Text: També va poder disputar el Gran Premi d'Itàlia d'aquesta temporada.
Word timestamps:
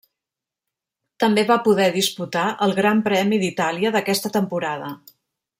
També 1.23 1.43
va 1.51 1.57
poder 1.67 1.87
disputar 1.97 2.47
el 2.67 2.75
Gran 2.81 3.05
Premi 3.11 3.41
d'Itàlia 3.45 3.95
d'aquesta 3.97 4.37
temporada. 4.39 4.91